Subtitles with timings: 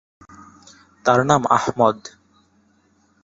[1.05, 1.97] তাঁর নাম আহমদ।